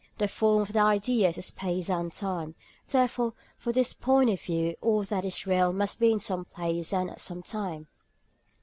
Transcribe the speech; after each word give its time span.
The 0.17 0.27
form 0.27 0.63
of 0.63 0.73
the 0.73 0.79
idea 0.79 1.29
is 1.29 1.45
space 1.45 1.87
and 1.87 2.11
time, 2.11 2.55
therefore 2.87 3.35
for 3.59 3.71
this 3.71 3.93
point 3.93 4.31
of 4.31 4.41
view 4.41 4.75
all 4.81 5.03
that 5.03 5.23
is 5.23 5.45
real 5.45 5.71
must 5.71 5.99
be 5.99 6.11
in 6.11 6.17
some 6.17 6.43
place 6.45 6.91
and 6.91 7.11
at 7.11 7.21
some 7.21 7.43
time. 7.43 7.85